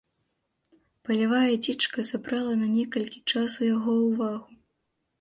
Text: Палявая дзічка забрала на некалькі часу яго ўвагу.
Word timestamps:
Палявая 1.07 1.51
дзічка 1.67 2.07
забрала 2.11 2.57
на 2.65 2.73
некалькі 2.77 3.19
часу 3.35 3.71
яго 3.75 3.91
ўвагу. 4.07 4.51